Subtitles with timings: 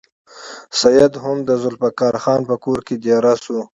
[0.81, 3.59] سید هم د ذوالفقار خان په کور کې دېره شو.